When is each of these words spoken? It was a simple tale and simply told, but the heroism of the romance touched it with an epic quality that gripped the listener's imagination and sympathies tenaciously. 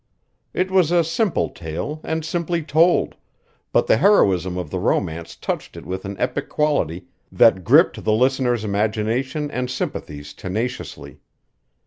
It 0.51 0.71
was 0.71 0.89
a 0.89 1.03
simple 1.03 1.49
tale 1.49 2.01
and 2.03 2.25
simply 2.25 2.63
told, 2.63 3.13
but 3.71 3.85
the 3.85 3.97
heroism 3.97 4.57
of 4.57 4.71
the 4.71 4.79
romance 4.79 5.35
touched 5.35 5.77
it 5.77 5.85
with 5.85 6.05
an 6.05 6.15
epic 6.19 6.49
quality 6.49 7.05
that 7.31 7.63
gripped 7.63 8.03
the 8.03 8.11
listener's 8.13 8.63
imagination 8.63 9.51
and 9.51 9.69
sympathies 9.69 10.33
tenaciously. 10.33 11.19